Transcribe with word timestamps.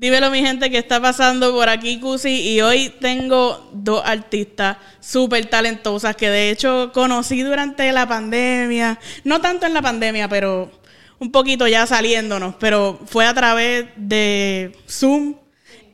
Dímelo, 0.00 0.30
mi 0.30 0.40
gente, 0.40 0.70
que 0.70 0.78
está 0.78 1.00
pasando 1.02 1.52
por 1.52 1.68
aquí, 1.68 2.00
Cusi. 2.00 2.54
Y 2.54 2.60
hoy 2.60 2.88
tengo 3.00 3.68
dos 3.72 4.02
artistas 4.04 4.78
súper 5.00 5.46
talentosas 5.46 6.16
que 6.16 6.30
de 6.30 6.50
hecho 6.50 6.92
conocí 6.94 7.42
durante 7.42 7.90
la 7.92 8.06
pandemia. 8.06 8.98
No 9.24 9.40
tanto 9.40 9.66
en 9.66 9.74
la 9.74 9.82
pandemia, 9.82 10.28
pero 10.28 10.70
un 11.18 11.32
poquito 11.32 11.66
ya 11.66 11.86
saliéndonos. 11.86 12.54
Pero 12.58 12.98
fue 13.06 13.26
a 13.26 13.34
través 13.34 13.86
de 13.96 14.72
Zoom. 14.88 15.34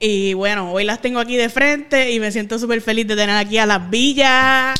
Y 0.01 0.35
bueno, 0.35 0.73
hoy 0.73 0.85
las 0.85 1.01
tengo 1.01 1.19
aquí 1.21 1.37
de 1.37 1.49
frente 1.49 2.13
y 2.13 2.21
me 2.21 2.31
siento 2.31 2.59
súper 2.59 2.81
feliz 2.81 3.07
de 3.07 3.17
tener 3.17 3.37
aquí 3.37 3.59
a 3.59 3.67
las 3.67 3.89
villas. 3.89 4.75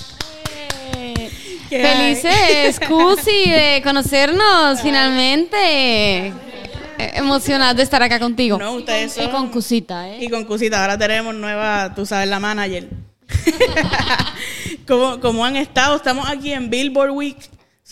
Felices, 1.69 2.79
Cusi, 2.87 3.51
de 3.51 3.81
conocernos 3.83 4.81
finalmente. 4.81 6.33
Eh, 6.99 7.13
emocionada 7.15 7.75
de 7.75 7.83
estar 7.83 8.03
acá 8.03 8.21
contigo. 8.21 8.59
No, 8.59 8.75
ustedes 8.75 9.19
Y 9.19 9.29
con 9.29 9.49
Cusita, 9.49 10.09
¿eh? 10.09 10.25
Y 10.25 10.29
con 10.29 10.45
Cusita. 10.45 10.81
Ahora 10.83 10.97
tenemos 10.97 11.35
nueva, 11.35 11.93
tú 11.95 12.07
sabes, 12.07 12.29
la 12.29 12.39
manager. 12.39 12.89
¿Cómo, 14.87 15.45
han 15.45 15.57
estado? 15.57 15.97
Estamos 15.97 16.29
aquí 16.29 16.53
en 16.53 16.71
Billboard 16.71 17.11
Week. 17.11 17.37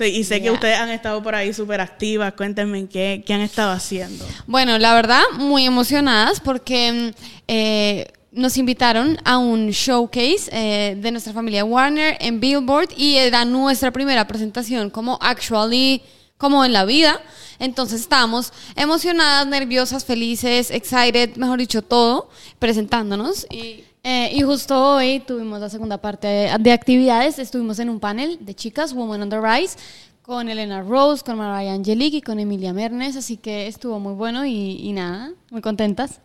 Y 0.08 0.24
sé 0.24 0.42
que 0.42 0.50
ustedes 0.50 0.78
han 0.78 0.90
estado 0.90 1.22
por 1.22 1.34
ahí 1.34 1.52
súper 1.52 1.80
activas. 1.80 2.34
Cuéntenme 2.34 2.86
qué, 2.88 3.22
qué 3.26 3.34
han 3.34 3.40
estado 3.40 3.72
haciendo. 3.72 4.26
Bueno, 4.46 4.78
la 4.78 4.94
verdad, 4.94 5.22
muy 5.38 5.64
emocionadas 5.64 6.40
porque 6.40 7.14
eh, 7.48 8.06
nos 8.32 8.56
invitaron 8.56 9.18
a 9.24 9.38
un 9.38 9.70
showcase 9.70 10.48
eh, 10.50 10.96
de 10.96 11.10
nuestra 11.10 11.32
familia 11.32 11.64
Warner 11.64 12.16
en 12.20 12.40
Billboard 12.40 12.88
y 12.96 13.16
era 13.16 13.44
nuestra 13.44 13.90
primera 13.90 14.26
presentación 14.26 14.90
como 14.90 15.18
actually, 15.20 16.02
como 16.38 16.64
en 16.64 16.72
la 16.72 16.84
vida. 16.84 17.20
Entonces 17.58 18.00
estábamos 18.00 18.52
emocionadas, 18.74 19.46
nerviosas, 19.46 20.04
felices, 20.04 20.70
excited, 20.70 21.36
mejor 21.36 21.58
dicho, 21.58 21.82
todo, 21.82 22.30
presentándonos. 22.58 23.46
Y, 23.50 23.84
eh, 24.04 24.42
justo 24.42 24.94
hoy 24.96 25.20
tuvimos 25.20 25.60
la 25.60 25.68
segunda 25.68 25.98
parte 25.98 26.26
de, 26.58 26.72
actividades. 26.72 27.38
Estuvimos 27.38 27.78
en 27.78 27.88
un 27.90 28.00
panel 28.00 28.38
de 28.40 28.54
chicas, 28.54 28.92
Women 28.92 29.22
on 29.22 29.30
the 29.30 29.40
Rise, 29.40 29.78
con 30.22 30.48
Elena 30.48 30.82
Rose, 30.82 31.22
con 31.24 31.38
Mariah 31.38 31.74
Angelique 31.74 32.18
y 32.18 32.22
con 32.22 32.40
Emilia 32.40 32.72
Mernes. 32.72 33.16
Así 33.16 33.36
que 33.36 33.66
estuvo 33.66 33.98
muy 34.00 34.14
bueno 34.14 34.44
y, 34.44 34.92
nada, 34.92 35.32
muy 35.50 35.60
contentas. 35.60 36.20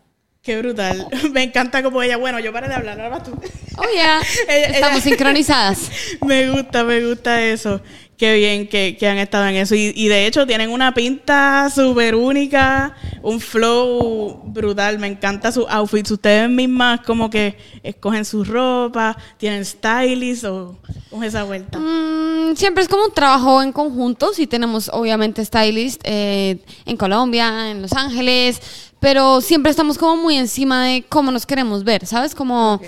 Qué 0.48 0.56
brutal. 0.56 1.06
Me 1.32 1.42
encanta 1.42 1.82
como 1.82 2.02
ella. 2.02 2.16
Bueno, 2.16 2.40
yo 2.40 2.54
paré 2.54 2.68
de 2.68 2.74
hablar, 2.74 2.98
ahora 2.98 3.22
tú. 3.22 3.32
Oh, 3.76 3.84
ya. 3.94 4.22
Estamos 4.48 5.02
sincronizadas. 5.02 5.90
Me 6.26 6.48
gusta, 6.48 6.84
me 6.84 7.04
gusta 7.04 7.42
eso. 7.42 7.82
Qué 8.16 8.34
bien 8.34 8.66
que, 8.66 8.96
han 9.06 9.18
estado 9.18 9.46
en 9.46 9.56
eso. 9.56 9.74
Y, 9.76 10.08
de 10.08 10.26
hecho 10.26 10.46
tienen 10.46 10.70
una 10.70 10.92
pinta 10.92 11.70
súper 11.72 12.16
única, 12.16 12.96
un 13.22 13.40
flow 13.40 14.42
brutal. 14.46 14.98
Me 14.98 15.06
encanta 15.06 15.52
sus 15.52 15.66
outfits. 15.68 16.10
Ustedes 16.10 16.48
mismas 16.50 17.02
como 17.02 17.30
que 17.30 17.56
escogen 17.82 18.24
su 18.24 18.42
ropa, 18.42 19.16
tienen 19.36 19.64
stylist 19.64 20.44
o 20.44 20.78
con 21.10 21.22
esa 21.22 21.44
vuelta. 21.44 21.78
Mm, 21.78 22.56
siempre 22.56 22.82
es 22.82 22.88
como 22.88 23.04
un 23.04 23.12
trabajo 23.12 23.62
en 23.62 23.70
conjunto. 23.70 24.32
Sí 24.32 24.48
tenemos 24.48 24.90
obviamente 24.92 25.44
stylist 25.44 26.00
eh, 26.02 26.58
en 26.86 26.96
Colombia, 26.96 27.70
en 27.70 27.82
Los 27.82 27.92
Ángeles, 27.92 28.60
pero 29.00 29.40
siempre 29.40 29.70
estamos 29.70 29.98
como 29.98 30.16
muy 30.16 30.36
encima 30.36 30.86
de 30.86 31.04
cómo 31.08 31.30
nos 31.30 31.46
queremos 31.46 31.84
ver, 31.84 32.06
¿sabes? 32.06 32.34
Como... 32.34 32.80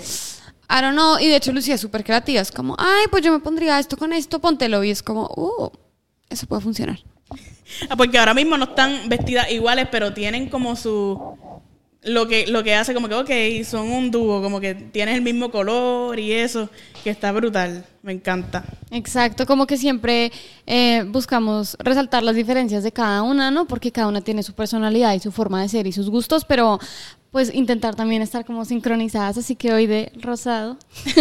I 0.71 0.81
don't 0.81 0.93
know. 0.93 1.19
Y 1.19 1.27
de 1.27 1.35
hecho 1.35 1.51
Lucía 1.51 1.75
es 1.75 1.81
súper 1.81 2.03
creativa. 2.03 2.39
Es 2.39 2.51
como, 2.51 2.75
ay, 2.79 3.05
pues 3.09 3.23
yo 3.23 3.31
me 3.33 3.39
pondría 3.39 3.77
esto 3.77 3.97
con 3.97 4.13
esto, 4.13 4.39
póntelo. 4.39 4.83
Y 4.83 4.91
es 4.91 5.03
como, 5.03 5.29
uh, 5.35 5.69
eso 6.29 6.47
puede 6.47 6.61
funcionar. 6.61 6.99
Ah, 7.89 7.95
porque 7.95 8.17
ahora 8.17 8.33
mismo 8.33 8.57
no 8.57 8.65
están 8.65 9.09
vestidas 9.09 9.51
iguales, 9.51 9.87
pero 9.91 10.13
tienen 10.13 10.49
como 10.49 10.75
su... 10.75 11.30
Lo 12.03 12.27
que, 12.27 12.47
lo 12.47 12.63
que 12.63 12.73
hace 12.73 12.95
como 12.95 13.07
que, 13.07 13.13
ok, 13.13 13.63
son 13.63 13.91
un 13.91 14.09
dúo, 14.09 14.41
como 14.41 14.59
que 14.59 14.73
tienes 14.73 15.15
el 15.15 15.21
mismo 15.21 15.51
color 15.51 16.19
y 16.19 16.31
eso, 16.31 16.67
que 17.03 17.11
está 17.11 17.31
brutal, 17.31 17.85
me 18.01 18.11
encanta. 18.11 18.63
Exacto, 18.89 19.45
como 19.45 19.67
que 19.67 19.77
siempre 19.77 20.31
eh, 20.65 21.03
buscamos 21.07 21.77
resaltar 21.77 22.23
las 22.23 22.35
diferencias 22.35 22.83
de 22.83 22.91
cada 22.91 23.21
una, 23.21 23.51
¿no? 23.51 23.67
Porque 23.67 23.91
cada 23.91 24.07
una 24.07 24.21
tiene 24.21 24.41
su 24.41 24.53
personalidad 24.53 25.13
y 25.13 25.19
su 25.19 25.31
forma 25.31 25.61
de 25.61 25.69
ser 25.69 25.85
y 25.85 25.91
sus 25.91 26.09
gustos, 26.09 26.43
pero 26.43 26.79
pues 27.31 27.53
intentar 27.53 27.95
también 27.95 28.21
estar 28.21 28.43
como 28.43 28.65
sincronizadas, 28.65 29.37
así 29.37 29.55
que 29.55 29.71
hoy 29.71 29.87
de 29.87 30.11
rosado. 30.19 30.77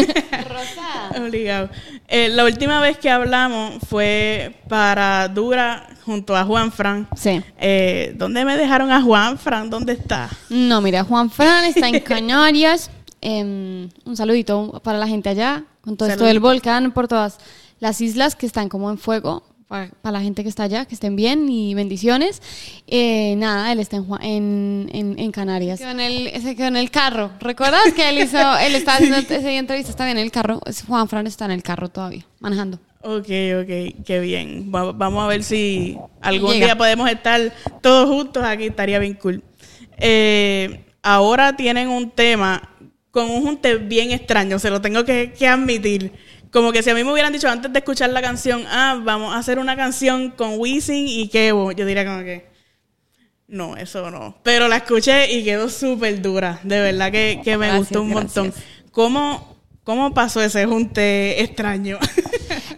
rosado. 0.48 1.24
Obligado. 1.24 1.70
Eh, 2.08 2.28
la 2.30 2.44
última 2.44 2.80
vez 2.80 2.98
que 2.98 3.08
hablamos 3.08 3.74
fue 3.88 4.56
para 4.68 5.28
Dura 5.28 5.88
junto 6.04 6.36
a 6.36 6.44
Juan 6.44 6.72
Fran. 6.72 7.08
Sí. 7.16 7.40
Eh, 7.58 8.12
¿Dónde 8.16 8.44
me 8.44 8.56
dejaron 8.56 8.90
a 8.90 9.00
Juan 9.00 9.38
Fran? 9.38 9.70
¿Dónde 9.70 9.92
está? 9.92 10.28
No, 10.48 10.80
mira, 10.80 11.04
Juan 11.04 11.30
Fran 11.30 11.64
está 11.64 11.88
en 11.88 12.00
Canarias. 12.04 12.90
Em, 13.20 13.88
un 14.04 14.16
saludito 14.16 14.80
para 14.82 14.98
la 14.98 15.06
gente 15.06 15.28
allá, 15.28 15.64
con 15.82 15.96
todo 15.96 16.08
esto 16.08 16.24
del 16.24 16.40
volcán, 16.40 16.90
por 16.90 17.06
todas 17.06 17.38
las 17.78 18.00
islas 18.00 18.34
que 18.34 18.46
están 18.46 18.68
como 18.68 18.90
en 18.90 18.98
fuego 18.98 19.44
para, 19.70 19.88
la 20.02 20.20
gente 20.20 20.42
que 20.42 20.48
está 20.48 20.64
allá, 20.64 20.84
que 20.84 20.94
estén 20.94 21.14
bien 21.14 21.48
y 21.48 21.74
bendiciones. 21.74 22.42
Eh, 22.88 23.36
nada, 23.36 23.70
él 23.70 23.78
está 23.78 23.98
en, 24.20 24.90
en, 24.92 25.16
en, 25.16 25.30
Canarias. 25.30 25.78
Se 25.78 25.84
quedó 25.84 25.92
en, 25.92 26.00
el, 26.00 26.42
se 26.42 26.56
quedó 26.56 26.66
en 26.66 26.76
el 26.76 26.90
carro. 26.90 27.30
¿Recuerdas 27.38 27.92
que 27.94 28.08
él 28.08 28.18
hizo, 28.18 28.36
él 28.58 28.74
estaba 28.74 28.96
haciendo 28.98 29.18
esa 29.18 29.52
entrevista, 29.52 29.90
está 29.90 30.04
bien 30.04 30.18
en 30.18 30.24
el 30.24 30.32
carro? 30.32 30.60
Juan 30.88 31.08
Fran 31.08 31.28
está 31.28 31.44
en 31.44 31.52
el 31.52 31.62
carro 31.62 31.88
todavía, 31.88 32.26
manejando. 32.40 32.80
Ok, 33.02 33.28
ok, 33.62 34.04
qué 34.04 34.20
bien. 34.20 34.72
vamos 34.72 35.24
a 35.24 35.28
ver 35.28 35.44
si 35.44 35.96
algún 36.20 36.54
día 36.54 36.76
podemos 36.76 37.08
estar 37.08 37.52
todos 37.80 38.08
juntos 38.08 38.42
aquí, 38.42 38.64
estaría 38.66 38.98
bien 38.98 39.14
cool. 39.14 39.42
Eh, 39.98 40.84
ahora 41.00 41.54
tienen 41.54 41.88
un 41.88 42.10
tema 42.10 42.74
con 43.12 43.30
un 43.30 43.42
junte 43.42 43.76
bien 43.76 44.10
extraño, 44.10 44.58
se 44.58 44.70
lo 44.70 44.80
tengo 44.80 45.04
que, 45.04 45.32
que 45.32 45.46
admitir 45.46 46.12
como 46.50 46.72
que 46.72 46.82
si 46.82 46.90
a 46.90 46.94
mí 46.94 47.04
me 47.04 47.12
hubieran 47.12 47.32
dicho 47.32 47.48
antes 47.48 47.72
de 47.72 47.78
escuchar 47.78 48.10
la 48.10 48.20
canción, 48.20 48.64
ah, 48.68 49.00
vamos 49.02 49.34
a 49.34 49.38
hacer 49.38 49.58
una 49.58 49.76
canción 49.76 50.30
con 50.30 50.58
Wisin 50.58 51.06
y 51.08 51.28
Kevo, 51.28 51.72
yo 51.72 51.86
diría 51.86 52.04
como 52.04 52.20
que, 52.20 52.48
no, 53.46 53.76
eso 53.76 54.10
no. 54.10 54.36
Pero 54.42 54.68
la 54.68 54.78
escuché 54.78 55.32
y 55.32 55.44
quedó 55.44 55.68
súper 55.68 56.22
dura, 56.22 56.60
de 56.62 56.80
verdad 56.80 57.10
que, 57.10 57.56
me 57.58 57.78
gustó 57.78 58.02
un 58.02 58.10
montón. 58.10 58.52
¿Cómo, 58.92 59.58
¿Cómo 59.84 60.12
pasó 60.14 60.42
ese 60.42 60.66
junte 60.66 61.42
extraño? 61.42 61.98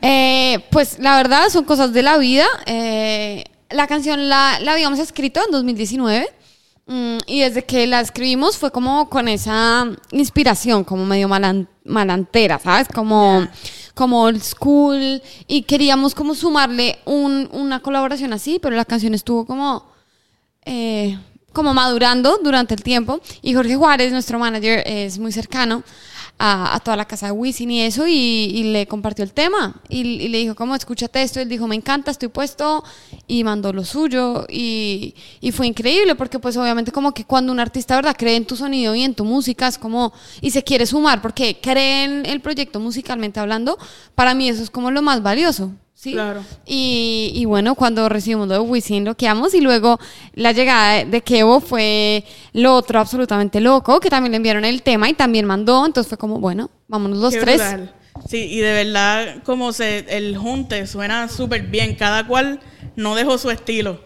Eh, 0.05 0.65
pues 0.73 0.99
la 0.99 1.17
verdad 1.17 1.49
son 1.49 1.65
cosas 1.65 1.93
de 1.93 2.03
la 2.03 2.19
vida. 2.19 2.45
Eh, 2.67 3.45
la 3.71 3.87
canción 3.87 4.29
la, 4.29 4.59
la 4.61 4.73
habíamos 4.73 4.99
escrito 4.99 5.41
en 5.45 5.53
2019. 5.53 6.29
Mm, 6.87 7.19
y 7.27 7.41
desde 7.41 7.65
que 7.65 7.87
la 7.87 8.01
escribimos 8.01 8.59
fue 8.59 8.71
como 8.71 9.09
con 9.09 9.29
esa 9.29 9.87
inspiración, 10.11 10.85
como 10.85 11.07
medio 11.07 11.29
malantera, 11.85 12.59
¿sabes? 12.59 12.89
Como, 12.89 13.47
como 13.95 14.23
old 14.23 14.43
school. 14.43 15.23
Y 15.47 15.63
queríamos 15.63 16.15
como 16.15 16.35
sumarle 16.35 16.99
un, 17.05 17.49
una 17.53 17.81
colaboración 17.81 18.33
así, 18.33 18.59
pero 18.61 18.77
la 18.77 18.85
canción 18.85 19.15
estuvo 19.15 19.47
como, 19.47 19.93
eh, 20.65 21.19
como 21.53 21.73
madurando 21.73 22.39
durante 22.43 22.75
el 22.75 22.83
tiempo. 22.83 23.21
Y 23.43 23.55
Jorge 23.55 23.77
Juárez, 23.77 24.13
nuestro 24.13 24.39
manager, 24.39 24.83
es 24.87 25.19
muy 25.19 25.33
cercano 25.33 25.85
a, 26.45 26.81
toda 26.81 26.97
la 26.97 27.05
casa 27.05 27.27
de 27.27 27.33
Wisin 27.33 27.71
y 27.71 27.83
eso 27.83 28.05
y, 28.09 28.65
le 28.65 28.89
compartió 28.89 29.23
el 29.23 29.33
tema 29.33 29.81
y, 29.89 30.29
le 30.29 30.39
dijo, 30.39 30.57
¿cómo? 30.57 30.75
Escúchate 30.75 31.23
esto. 31.23 31.39
Él 31.39 31.49
dijo, 31.49 31.69
me 31.69 31.77
encanta, 31.77 32.11
estoy 32.11 32.29
puesto 32.29 32.83
y 33.29 33.45
mandó 33.45 33.73
lo 33.73 33.85
suyo 33.85 34.47
y, 34.49 35.15
fue 35.53 35.69
increíble 35.69 36.17
porque 36.17 36.41
pues 36.41 36.57
obviamente 36.57 36.91
como 36.91 37.13
que 37.13 37.25
cuando 37.25 37.53
un 37.53 37.61
artista, 37.61 37.95
¿verdad? 37.95 38.17
Cree 38.19 38.37
en 38.37 38.47
tu 38.47 38.57
sonido 38.57 38.95
y 38.97 39.03
en 39.05 39.15
tu 39.15 39.25
música 39.25 39.69
es 39.69 39.79
como, 39.79 40.13
y 40.41 40.51
se 40.51 40.65
quiere 40.65 40.87
sumar 40.87 41.23
porque 41.23 41.61
cree 41.63 42.05
en 42.05 42.27
el 42.27 42.41
proyecto 42.41 42.81
musicalmente 42.81 43.39
hablando, 43.39 43.79
para 44.17 44.35
mí 44.35 44.49
eso 44.49 44.65
es 44.65 44.71
como 44.71 44.91
lo 44.91 45.01
más 45.01 45.23
valioso. 45.23 45.71
Sí. 46.03 46.15
Claro. 46.15 46.45
Y, 46.67 47.31
y, 47.33 47.45
bueno, 47.45 47.77
cuando 47.77 48.09
recibimos 48.09 48.49
lo 48.49 48.55
de 48.55 48.61
Wisin, 48.61 49.05
lo 49.05 49.17
quedamos 49.17 49.55
y 49.55 49.61
luego 49.61 50.01
la 50.35 50.51
llegada 50.51 51.05
de 51.05 51.21
Kevo 51.21 51.61
fue 51.61 52.25
lo 52.53 52.75
otro 52.75 52.99
absolutamente 52.99 53.61
loco, 53.61 54.01
que 54.01 54.11
también 54.11 54.33
le 54.33 54.39
enviaron 54.39 54.65
el 54.65 54.83
tema 54.83 55.09
y 55.09 55.15
también 55.15 55.45
mandó, 55.47 55.87
entonces 55.87 56.09
fue 56.09 56.19
como, 56.19 56.41
bueno, 56.41 56.71
vámonos 56.89 57.19
los 57.19 57.35
tres. 57.39 57.63
Sí, 58.29 58.49
y 58.51 58.59
de 58.59 58.73
verdad, 58.73 59.45
como 59.45 59.73
se, 59.73 60.05
el 60.09 60.37
junte 60.37 60.89
suena 60.89 61.29
súper 61.29 61.69
bien, 61.69 61.95
cada 61.95 62.27
cual 62.27 62.59
no 62.97 63.15
dejó 63.15 63.39
su 63.39 63.51
estilo. 63.51 64.01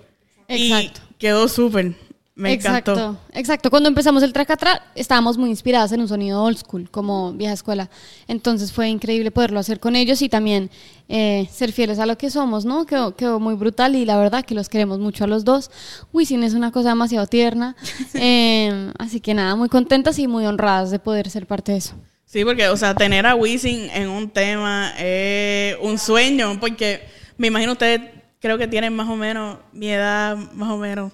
Exacto. 0.48 1.00
Y 1.14 1.16
quedó 1.16 1.48
súper. 1.48 1.94
Me 2.36 2.52
exacto, 2.52 2.92
encantó. 2.92 3.18
Exacto. 3.32 3.70
Cuando 3.70 3.88
empezamos 3.88 4.22
el 4.22 4.34
track 4.34 4.50
atrás, 4.50 4.80
estábamos 4.94 5.38
muy 5.38 5.48
inspiradas 5.48 5.90
en 5.92 6.02
un 6.02 6.08
sonido 6.08 6.42
old 6.42 6.58
school, 6.58 6.86
como 6.90 7.32
vieja 7.32 7.54
escuela. 7.54 7.88
Entonces 8.28 8.72
fue 8.72 8.90
increíble 8.90 9.30
poderlo 9.30 9.58
hacer 9.58 9.80
con 9.80 9.96
ellos 9.96 10.20
y 10.20 10.28
también 10.28 10.70
eh, 11.08 11.48
ser 11.50 11.72
fieles 11.72 11.98
a 11.98 12.04
lo 12.04 12.18
que 12.18 12.28
somos, 12.28 12.66
¿no? 12.66 12.84
Quedó, 12.84 13.16
quedó, 13.16 13.40
muy 13.40 13.54
brutal 13.54 13.96
y 13.96 14.04
la 14.04 14.18
verdad 14.18 14.44
que 14.44 14.54
los 14.54 14.68
queremos 14.68 14.98
mucho 14.98 15.24
a 15.24 15.26
los 15.26 15.46
dos. 15.46 15.70
Wisin 16.12 16.42
es 16.44 16.52
una 16.52 16.72
cosa 16.72 16.90
demasiado 16.90 17.26
tierna. 17.26 17.74
Eh, 18.18 18.92
así 18.98 19.20
que 19.20 19.34
nada, 19.34 19.56
muy 19.56 19.68
contentas 19.68 20.18
y 20.18 20.26
muy 20.26 20.46
honradas 20.46 20.90
de 20.90 20.98
poder 20.98 21.28
ser 21.28 21.46
parte 21.46 21.72
de 21.72 21.78
eso. 21.78 21.94
Sí, 22.24 22.44
porque, 22.44 22.68
o 22.68 22.76
sea, 22.76 22.94
tener 22.94 23.26
a 23.26 23.34
Wisin 23.34 23.90
en 23.90 24.08
un 24.08 24.30
tema 24.30 24.94
es 24.98 25.76
un 25.80 25.98
sueño, 25.98 26.58
porque 26.58 27.06
me 27.36 27.48
imagino 27.48 27.72
ustedes 27.72 28.00
creo 28.40 28.58
que 28.58 28.66
tienen 28.66 28.94
más 28.94 29.08
o 29.08 29.16
menos 29.16 29.58
mi 29.72 29.90
edad, 29.90 30.36
más 30.54 30.70
o 30.70 30.78
menos. 30.78 31.12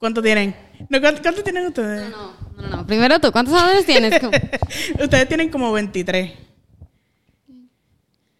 ¿Cuánto 0.00 0.22
tienen? 0.22 0.56
No, 0.88 0.98
¿cuánto, 0.98 1.20
¿cuánto, 1.20 1.42
tienen 1.44 1.66
ustedes? 1.66 2.08
No, 2.08 2.32
no, 2.56 2.62
no, 2.62 2.76
no. 2.78 2.86
Primero 2.86 3.20
tú, 3.20 3.30
¿cuántos 3.30 3.52
años 3.54 3.84
tienes? 3.84 4.18
ustedes 4.98 5.28
tienen 5.28 5.50
como 5.50 5.70
23. 5.72 6.32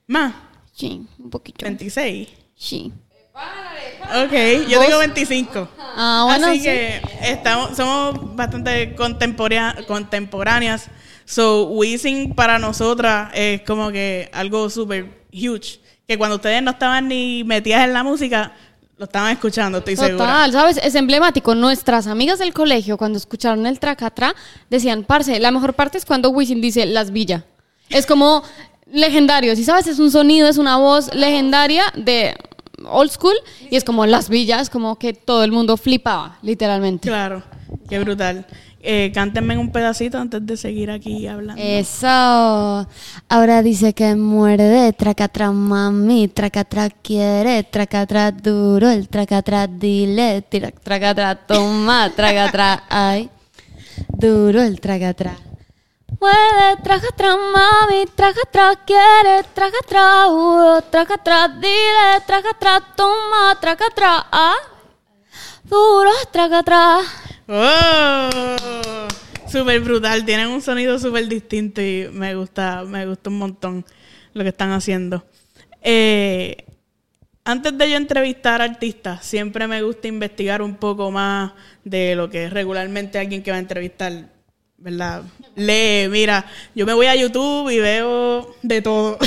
¿Más? 0.06 0.34
Sí, 0.72 1.06
un 1.18 1.28
poquito. 1.28 1.66
26. 1.66 2.28
Sí. 2.56 2.90
Ok, 4.24 4.32
yo 4.68 4.80
tengo 4.80 4.98
25. 5.00 5.68
Ah, 5.78 6.22
bueno, 6.26 6.46
Así 6.46 6.60
sí. 6.60 6.64
que 6.64 7.02
estamos, 7.24 7.76
somos 7.76 8.34
bastante 8.34 8.96
contemporá- 8.96 9.84
contemporáneas. 9.86 10.88
So, 11.26 11.64
Wisin 11.68 12.34
para 12.34 12.58
nosotras 12.58 13.30
es 13.34 13.60
como 13.62 13.92
que 13.92 14.30
algo 14.32 14.70
súper 14.70 15.26
huge. 15.30 15.78
Que 16.08 16.16
cuando 16.16 16.36
ustedes 16.36 16.62
no 16.62 16.70
estaban 16.70 17.06
ni 17.06 17.44
metidas 17.44 17.84
en 17.84 17.92
la 17.92 18.02
música, 18.02 18.52
lo 19.00 19.06
estaban 19.06 19.32
escuchando, 19.32 19.78
estoy 19.78 19.96
segura. 19.96 20.18
Total, 20.18 20.52
¿sabes? 20.52 20.80
Es 20.82 20.94
emblemático. 20.94 21.54
Nuestras 21.54 22.06
amigas 22.06 22.38
del 22.38 22.52
colegio, 22.52 22.98
cuando 22.98 23.16
escucharon 23.16 23.64
el 23.64 23.80
track 23.80 24.02
atrás, 24.02 24.34
decían, 24.68 25.04
parce, 25.04 25.40
la 25.40 25.50
mejor 25.50 25.72
parte 25.72 25.96
es 25.96 26.04
cuando 26.04 26.28
Wisin 26.28 26.60
dice 26.60 26.84
Las 26.84 27.10
Villas. 27.10 27.44
Es 27.88 28.04
como 28.04 28.42
legendario, 28.92 29.56
si 29.56 29.64
sabes, 29.64 29.86
es 29.86 29.98
un 30.00 30.10
sonido, 30.10 30.48
es 30.48 30.58
una 30.58 30.76
voz 30.76 31.14
legendaria 31.14 31.84
de 31.96 32.36
old 32.90 33.10
school 33.10 33.32
y 33.70 33.76
es 33.76 33.84
como 33.84 34.04
Las 34.04 34.28
Villas, 34.28 34.68
como 34.68 34.98
que 34.98 35.14
todo 35.14 35.44
el 35.44 35.50
mundo 35.50 35.78
flipaba, 35.78 36.36
literalmente. 36.42 37.08
Claro, 37.08 37.42
qué 37.88 38.00
brutal. 38.00 38.44
Eh, 38.82 39.12
cántenme 39.12 39.58
un 39.58 39.70
pedacito 39.70 40.16
antes 40.16 40.44
de 40.46 40.56
seguir 40.56 40.90
aquí 40.90 41.26
hablando. 41.26 41.62
Eso. 41.62 42.06
Ahora 43.28 43.62
dice 43.62 43.92
que 43.92 44.14
muerde, 44.14 44.94
tracatra 44.94 45.52
mami, 45.52 46.28
tracatra 46.28 46.88
quiere, 46.88 47.62
tracatra 47.64 48.32
duro, 48.32 48.88
el 48.88 49.08
tracatra 49.08 49.66
dile, 49.66 50.42
tracatra 50.82 51.34
toma, 51.34 52.10
tracatra 52.16 52.84
ay. 52.88 53.28
Duro 54.08 54.62
el 54.62 54.80
tracatra. 54.80 55.36
Mueve, 56.18 56.82
traja 56.82 57.06
atrás, 57.08 57.36
mami, 57.36 58.06
traja 58.14 58.40
atrás, 58.46 58.78
quiere, 58.86 59.40
uh, 59.40 60.80
traja 60.90 61.14
atrás, 61.14 61.50
dile, 61.60 62.20
traja 62.26 62.50
atrás, 62.50 62.82
toma, 62.96 63.56
traja 63.60 63.86
atrás, 63.86 64.24
ah. 64.32 64.56
Duro, 65.64 66.10
traja 66.32 66.58
atrás. 66.58 67.29
¡Oh! 67.52 69.08
Súper 69.48 69.80
brutal. 69.80 70.24
Tienen 70.24 70.46
un 70.46 70.62
sonido 70.62 71.00
súper 71.00 71.26
distinto 71.26 71.82
y 71.82 72.08
me 72.12 72.36
gusta, 72.36 72.84
me 72.84 73.04
gusta 73.06 73.28
un 73.28 73.38
montón 73.38 73.84
lo 74.32 74.44
que 74.44 74.50
están 74.50 74.70
haciendo. 74.70 75.24
Eh, 75.82 76.64
antes 77.42 77.76
de 77.76 77.90
yo 77.90 77.96
entrevistar 77.96 78.62
artistas, 78.62 79.24
siempre 79.24 79.66
me 79.66 79.82
gusta 79.82 80.06
investigar 80.06 80.62
un 80.62 80.76
poco 80.76 81.10
más 81.10 81.52
de 81.82 82.14
lo 82.14 82.30
que 82.30 82.48
regularmente 82.48 83.18
alguien 83.18 83.42
que 83.42 83.50
va 83.50 83.56
a 83.56 83.60
entrevistar, 83.60 84.12
¿verdad? 84.76 85.24
Lee, 85.56 86.06
mira, 86.08 86.46
yo 86.76 86.86
me 86.86 86.94
voy 86.94 87.06
a 87.06 87.16
YouTube 87.16 87.68
y 87.70 87.80
veo 87.80 88.54
de 88.62 88.80
todo. 88.80 89.18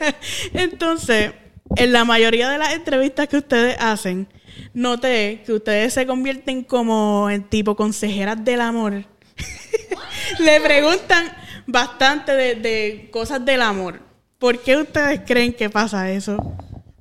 Entonces, 0.54 1.32
en 1.76 1.92
la 1.92 2.06
mayoría 2.06 2.48
de 2.48 2.56
las 2.56 2.72
entrevistas 2.72 3.28
que 3.28 3.36
ustedes 3.36 3.76
hacen, 3.78 4.26
noté 4.74 5.42
que 5.44 5.52
ustedes 5.52 5.94
se 5.94 6.06
convierten 6.06 6.62
como 6.64 7.28
en 7.30 7.44
tipo 7.44 7.76
consejeras 7.76 8.44
del 8.44 8.60
amor. 8.60 9.04
Le 10.38 10.60
preguntan 10.60 11.26
bastante 11.66 12.32
de, 12.32 12.54
de 12.56 13.08
cosas 13.12 13.44
del 13.44 13.62
amor. 13.62 14.00
¿Por 14.38 14.60
qué 14.60 14.76
ustedes 14.76 15.20
creen 15.26 15.52
que 15.52 15.70
pasa 15.70 16.10
eso? 16.10 16.56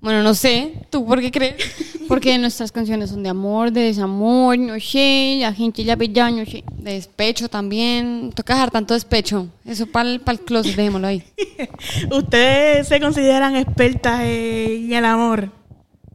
Bueno, 0.06 0.22
no 0.22 0.36
sé, 0.36 0.74
¿tú 0.92 1.04
por 1.04 1.20
qué 1.20 1.32
crees? 1.32 1.56
Porque 2.08 2.38
nuestras 2.38 2.72
canciones 2.72 3.10
son 3.10 3.24
de 3.24 3.30
amor, 3.30 3.72
de 3.72 3.82
desamor, 3.82 4.56
no 4.56 4.80
sé, 4.80 5.38
la 5.42 5.52
gente 5.52 5.84
ya 5.84 5.96
bella, 5.96 6.30
no 6.30 6.46
sé. 6.46 6.64
De 6.78 6.94
despecho 6.94 7.50
también. 7.50 8.32
Toca 8.36 8.54
dejar 8.54 8.70
tanto 8.70 8.94
despecho. 8.94 9.48
Eso 9.66 9.88
para 9.88 10.08
el, 10.08 10.22
el 10.24 10.40
closet, 10.42 10.76
dejémoslo 10.76 11.08
ahí. 11.08 11.24
¿Ustedes 12.12 12.88
se 12.88 13.00
consideran 13.00 13.56
expertas 13.56 14.22
en 14.22 14.94
el 14.94 15.06
amor? 15.06 15.50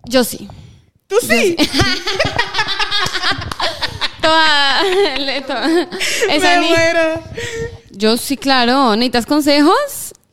Yo 0.05 0.23
sí. 0.23 0.47
¿Tú 1.11 1.17
sí? 1.21 1.57
Toda, 4.23 4.83
le- 5.19 5.41
toda- 5.43 5.89
esa 6.29 6.49
Me 6.57 6.61
ni- 6.61 6.69
muero. 6.69 7.23
Yo 7.91 8.17
sí, 8.17 8.37
claro. 8.37 8.95
¿Necesitas 8.97 9.27
consejos? 9.27 9.75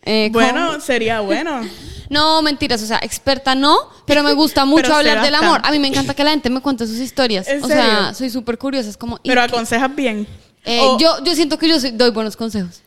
Eh, 0.04 0.30
Bueno, 0.32 0.68
¿cómo? 0.68 0.80
sería 0.82 1.20
bueno. 1.22 1.62
No, 2.10 2.42
mentiras, 2.42 2.82
o 2.84 2.86
sea, 2.86 3.00
experta 3.04 3.54
no, 3.54 3.78
pero 4.06 4.24
me 4.24 4.32
gusta 4.32 4.64
mucho 4.64 4.96
hablar 4.96 5.22
del 5.22 5.36
amor. 5.36 5.62
tan- 5.62 5.66
A 5.70 5.72
mí 5.74 5.80
me 5.80 5.90
encanta 5.90 6.14
que 6.14 6.24
la 6.24 6.30
gente 6.30 6.50
me 6.50 6.62
cuente 6.62 6.88
sus 6.88 7.00
historias. 7.00 7.46
¿En 7.50 7.62
o 7.62 7.68
sea, 7.68 7.84
serio? 7.98 8.14
soy 8.14 8.30
súper 8.30 8.58
curiosa, 8.58 8.90
es 8.90 8.96
como... 8.96 9.20
¿y 9.24 9.28
Pero 9.28 9.42
aconsejas 9.42 9.94
bien. 9.94 10.26
Eh, 10.64 10.80
O- 10.82 10.98
yo, 10.98 11.22
yo 11.26 11.36
siento 11.36 11.58
que 11.60 11.68
yo 11.68 11.78
soy- 11.82 11.92
doy 11.92 12.12
buenos 12.12 12.38
consejos. 12.38 12.82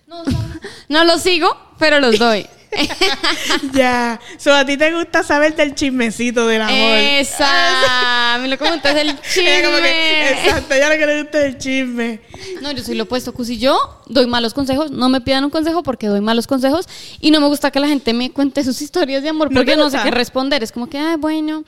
No, 0.89 1.05
los 1.05 1.21
sigo, 1.21 1.55
pero 1.79 2.01
los 2.01 2.19
doy. 2.19 2.47
Ya. 3.73 4.21
So, 4.39 4.53
a 4.55 4.65
ti 4.65 4.77
te 4.77 4.93
gusta 4.93 5.23
saber 5.23 5.55
del 5.55 5.75
chismecito 5.75 6.47
del 6.47 6.63
amor. 6.63 6.97
Esa, 6.99 8.39
me 8.41 8.49
lo 8.49 8.59
comentas 8.59 8.97
el 8.97 9.09
Ella 9.09 9.65
como 9.65 9.77
que, 9.79 9.93
chisme. 9.93 10.31
exacto, 10.31 10.77
ya 10.77 10.89
lo 10.89 10.99
que 10.99 11.07
le 11.07 11.23
gusta 11.23 11.39
es 11.41 11.45
el 11.47 11.59
chisme. 11.59 12.21
No, 12.63 12.73
yo 12.73 12.83
soy 12.83 12.95
lo 12.97 13.05
opuesto. 13.05 13.33
Cusi, 13.33 13.59
yo 13.59 13.79
doy 14.07 14.27
malos 14.27 14.55
consejos. 14.55 14.91
No 14.91 15.09
me 15.09 15.21
pidan 15.21 15.45
un 15.45 15.51
consejo 15.51 15.83
porque 15.83 16.07
doy 16.07 16.21
malos 16.21 16.47
consejos. 16.47 16.89
Y 17.21 17.31
no 17.31 17.41
me 17.41 17.47
gusta 17.47 17.71
que 17.71 17.81
la 17.81 17.89
gente 17.89 18.13
me 18.13 18.31
cuente 18.31 18.65
sus 18.65 18.81
historias 18.83 19.23
de 19.23 19.29
amor 19.29 19.51
¿No 19.51 19.61
porque 19.61 19.77
no, 19.77 19.91
sé 19.91 19.99
qué 20.03 20.11
responder. 20.11 20.63
Es 20.63 20.73
como 20.73 20.89
que, 20.89 20.99
ay, 20.99 21.17
bueno. 21.17 21.65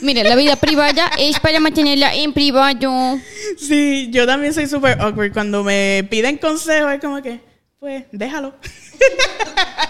Mire, 0.00 0.24
la 0.24 0.36
vida 0.36 0.56
privada 0.56 1.10
es 1.18 1.38
para 1.40 1.60
mantenerla 1.60 2.14
en 2.14 2.32
privado. 2.32 3.18
Sí, 3.58 4.08
yo 4.10 4.26
también 4.26 4.54
soy 4.54 4.66
súper 4.66 5.00
awkward. 5.00 5.32
Cuando 5.32 5.62
me 5.62 6.06
piden 6.10 6.38
consejos 6.38 6.92
es 6.92 7.00
como 7.00 7.22
que, 7.22 7.40
pues, 7.78 8.04
déjalo. 8.12 8.54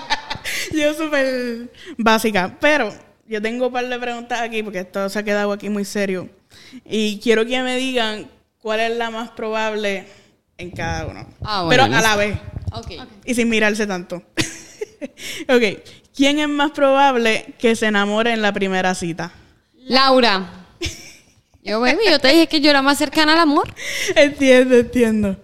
yo 0.72 0.94
súper 0.94 1.70
básica. 1.96 2.56
Pero 2.60 2.92
yo 3.26 3.40
tengo 3.42 3.66
un 3.66 3.72
par 3.72 3.88
de 3.88 3.98
preguntas 3.98 4.40
aquí 4.40 4.62
porque 4.62 4.80
esto 4.80 5.08
se 5.08 5.18
ha 5.18 5.22
quedado 5.22 5.52
aquí 5.52 5.68
muy 5.68 5.84
serio. 5.84 6.28
Y 6.84 7.18
quiero 7.20 7.44
que 7.46 7.62
me 7.62 7.76
digan 7.76 8.28
cuál 8.58 8.80
es 8.80 8.96
la 8.96 9.10
más 9.10 9.30
probable 9.30 10.06
en 10.58 10.70
cada 10.70 11.06
uno. 11.06 11.26
Ah, 11.42 11.64
bueno, 11.64 11.84
Pero 11.84 11.96
a 11.96 12.00
la 12.00 12.16
vez. 12.16 12.38
Ok. 12.72 12.92
Y 13.24 13.34
sin 13.34 13.48
mirarse 13.48 13.86
tanto. 13.86 14.16
ok. 15.48 15.80
¿Quién 16.14 16.38
es 16.38 16.48
más 16.48 16.70
probable 16.70 17.54
que 17.58 17.76
se 17.76 17.86
enamore 17.86 18.32
en 18.32 18.42
la 18.42 18.52
primera 18.52 18.94
cita? 18.94 19.32
Laura. 19.74 20.66
Yo, 21.62 21.80
baby, 21.80 21.98
yo 22.08 22.20
te 22.20 22.28
dije 22.28 22.46
que 22.46 22.60
yo 22.60 22.70
era 22.70 22.80
más 22.80 22.96
cercana 22.96 23.32
al 23.32 23.40
amor. 23.40 23.68
Entiendo, 24.14 24.76
entiendo. 24.76 25.36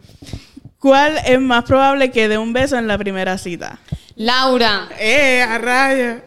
¿Cuál 0.79 1.19
es 1.27 1.41
más 1.41 1.65
probable 1.65 2.11
que 2.11 2.29
dé 2.29 2.39
un 2.39 2.53
beso 2.53 2.77
en 2.79 2.87
la 2.87 2.97
primera 2.97 3.37
cita? 3.39 3.81
Laura. 4.23 4.89
¡Eh, 5.01 5.43
a 5.43 5.59
rayos! 5.59 6.23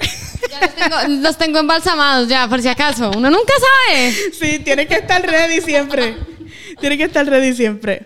Ya 0.50 0.60
los 0.60 0.76
tengo, 0.76 1.22
los 1.22 1.38
tengo 1.38 1.60
embalsamados 1.60 2.28
ya, 2.28 2.48
por 2.48 2.62
si 2.62 2.68
acaso. 2.68 3.10
Uno 3.16 3.30
nunca 3.30 3.54
sabe. 3.88 4.12
Sí, 4.34 4.60
tiene 4.60 4.86
que 4.86 4.96
estar 4.96 5.22
ready 5.22 5.62
siempre. 5.62 6.18
Tiene 6.80 6.98
que 6.98 7.06
estar 7.06 7.26
ready 7.26 7.56
siempre. 7.56 8.06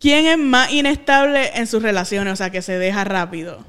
¿Quién 0.00 0.26
es 0.26 0.38
más 0.38 0.72
inestable 0.72 1.50
en 1.54 1.66
sus 1.66 1.82
relaciones? 1.82 2.32
O 2.32 2.36
sea, 2.36 2.50
que 2.50 2.62
se 2.62 2.78
deja 2.78 3.04
rápido. 3.04 3.62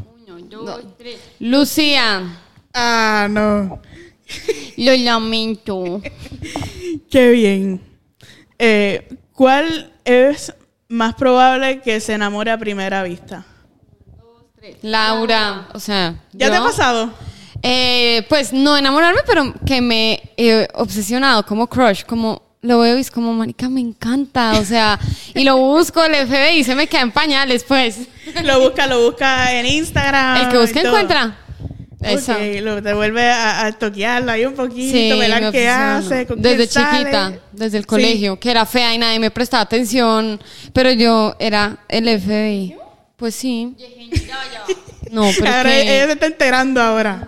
Lucía. 1.39 2.39
Ah, 2.73 3.27
no. 3.29 3.81
Lo 4.77 4.95
lamento. 4.95 6.01
Qué 7.09 7.31
bien. 7.31 7.81
Eh, 8.57 9.09
¿Cuál 9.33 9.91
es 10.05 10.53
más 10.87 11.15
probable 11.15 11.81
que 11.81 11.99
se 11.99 12.13
enamore 12.13 12.51
a 12.51 12.57
primera 12.57 13.03
vista? 13.03 13.45
Laura. 14.81 15.67
O 15.73 15.79
sea. 15.79 16.15
¿Ya 16.33 16.47
yo, 16.47 16.51
te 16.51 16.57
ha 16.57 16.63
pasado? 16.63 17.13
eh, 17.63 18.25
pues 18.29 18.53
no 18.53 18.77
enamorarme, 18.77 19.21
pero 19.25 19.53
que 19.65 19.81
me 19.81 20.21
he 20.37 20.67
obsesionado 20.73 21.45
como 21.45 21.67
crush, 21.67 22.03
como 22.03 22.41
lo 22.61 22.79
veo 22.79 22.97
y 22.97 23.01
es 23.01 23.11
como, 23.11 23.33
marica, 23.33 23.69
me 23.69 23.81
encanta, 23.81 24.53
o 24.59 24.65
sea, 24.65 24.99
y 25.33 25.43
lo 25.43 25.57
busco, 25.57 26.03
el 26.03 26.27
FBI 26.27 26.59
y 26.59 26.63
se 26.63 26.75
me 26.75 26.87
queda 26.87 27.01
en 27.01 27.11
pañales, 27.11 27.63
pues. 27.63 27.99
Lo 28.43 28.61
busca, 28.61 28.87
lo 28.87 29.03
busca 29.03 29.53
en 29.59 29.65
Instagram. 29.65 30.41
El 30.41 30.49
que 30.49 30.57
busca 30.57 30.81
encuentra. 30.81 31.37
Eso. 32.01 32.35
lo, 32.61 32.81
te 32.81 32.93
vuelve 32.95 33.29
a, 33.29 33.65
a 33.67 33.71
toquearlo 33.73 34.31
ahí 34.31 34.43
un 34.45 34.55
poquito, 34.55 35.19
ver 35.19 35.51
qué 35.51 35.69
hace, 35.69 36.25
con 36.25 36.41
Desde 36.41 36.67
chiquita, 36.67 37.33
desde 37.51 37.77
el 37.77 37.85
colegio, 37.85 38.39
que 38.39 38.49
era 38.49 38.65
fea 38.65 38.95
y 38.95 38.97
nadie 38.97 39.19
me 39.19 39.29
prestaba 39.29 39.61
atención, 39.61 40.39
pero 40.73 40.91
yo 40.91 41.35
era 41.39 41.77
el 41.89 42.19
FBI. 42.19 42.80
Pues 43.21 43.35
sí. 43.35 43.75
No, 45.11 45.29
pero 45.37 45.53
ahora 45.53 45.75
ella 45.77 46.05
se 46.05 46.13
está 46.13 46.25
enterando 46.25 46.81
ahora. 46.81 47.27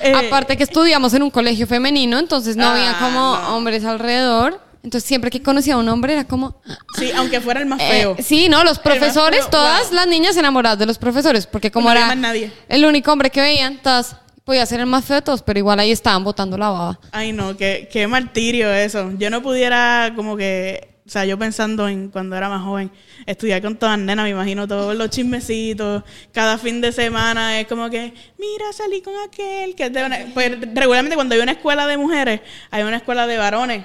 Eh, 0.00 0.12
Aparte 0.14 0.56
que 0.56 0.62
estudiamos 0.62 1.12
en 1.14 1.24
un 1.24 1.30
colegio 1.30 1.66
femenino, 1.66 2.16
entonces 2.20 2.56
no 2.56 2.64
había 2.64 2.92
ah, 2.92 2.98
como 3.00 3.56
hombres 3.56 3.84
alrededor. 3.84 4.60
Entonces 4.84 5.08
siempre 5.08 5.30
que 5.30 5.42
conocía 5.42 5.74
a 5.74 5.78
un 5.78 5.88
hombre 5.88 6.12
era 6.12 6.24
como... 6.28 6.62
Sí, 6.96 7.10
aunque 7.16 7.40
fuera 7.40 7.58
el 7.58 7.66
más 7.66 7.80
eh, 7.80 7.88
feo. 7.90 8.16
sí, 8.22 8.48
no, 8.48 8.62
los 8.62 8.78
profesores, 8.78 9.50
todas 9.50 9.90
las 9.90 10.06
niñas 10.06 10.36
enamoradas 10.36 10.78
de 10.78 10.86
los 10.86 10.96
profesores, 10.96 11.44
porque 11.44 11.72
como 11.72 11.90
era 11.90 12.14
nadie. 12.14 12.52
el 12.68 12.84
único 12.84 13.10
hombre 13.12 13.30
que 13.30 13.40
veían, 13.40 13.78
todas 13.82 14.14
podía 14.44 14.64
ser 14.66 14.78
el 14.78 14.86
más 14.86 15.04
feo 15.04 15.16
de 15.16 15.22
todos, 15.22 15.42
pero 15.42 15.58
igual 15.58 15.80
ahí 15.80 15.90
estaban 15.90 16.22
botando 16.22 16.56
la 16.56 16.70
baba. 16.70 17.00
Ay, 17.10 17.32
no, 17.32 17.56
qué, 17.56 17.88
qué 17.90 18.06
martirio 18.06 18.72
eso. 18.72 19.10
Yo 19.18 19.28
no 19.28 19.42
pudiera 19.42 20.12
como 20.14 20.36
que 20.36 20.93
o 21.06 21.10
sea, 21.10 21.24
yo 21.24 21.38
pensando 21.38 21.86
en 21.86 22.08
cuando 22.08 22.34
era 22.34 22.48
más 22.48 22.62
joven, 22.62 22.90
estudiar 23.26 23.60
con 23.60 23.76
todas 23.76 23.98
nenas, 23.98 24.24
me 24.24 24.30
imagino 24.30 24.66
todos 24.66 24.96
los 24.96 25.10
chismecitos, 25.10 26.02
cada 26.32 26.56
fin 26.56 26.80
de 26.80 26.92
semana 26.92 27.60
es 27.60 27.66
como 27.66 27.90
que, 27.90 28.14
mira, 28.38 28.72
salí 28.72 29.02
con 29.02 29.14
aquel, 29.26 29.74
que 29.74 29.90
pues 30.32 30.58
regularmente 30.74 31.14
cuando 31.14 31.34
hay 31.34 31.42
una 31.42 31.52
escuela 31.52 31.86
de 31.86 31.98
mujeres, 31.98 32.40
hay 32.70 32.82
una 32.84 32.96
escuela 32.96 33.26
de 33.26 33.36
varones 33.36 33.84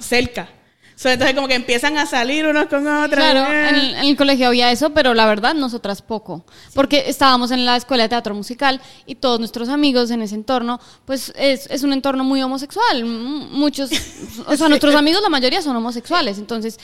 cerca 0.00 0.48
entonces 1.08 1.34
como 1.34 1.48
que 1.48 1.54
empiezan 1.54 1.96
a 1.96 2.06
salir 2.06 2.46
unos 2.46 2.66
con 2.66 2.86
otros. 2.86 3.18
Claro, 3.18 3.50
en 3.50 3.96
el, 4.06 4.16
colegio 4.16 4.48
había 4.48 4.70
eso, 4.70 4.90
pero 4.90 5.14
la 5.14 5.26
verdad 5.26 5.54
nosotras 5.54 6.02
poco. 6.02 6.44
Porque 6.74 7.04
estábamos 7.08 7.50
en 7.50 7.64
la 7.64 7.76
escuela 7.76 8.02
de 8.02 8.10
teatro 8.10 8.34
musical 8.34 8.80
y 9.06 9.14
todos 9.14 9.38
nuestros 9.38 9.68
amigos 9.68 10.10
en 10.10 10.22
ese 10.22 10.34
entorno, 10.34 10.78
pues 11.06 11.32
es, 11.36 11.66
es 11.70 11.82
un 11.82 11.92
entorno 11.92 12.24
muy 12.24 12.42
homosexual. 12.42 13.04
Muchos, 13.04 13.90
o 14.46 14.56
sea, 14.56 14.68
nuestros 14.68 14.94
amigos 14.94 15.22
la 15.22 15.28
mayoría 15.28 15.62
son 15.62 15.76
homosexuales. 15.76 16.38
Entonces 16.38 16.78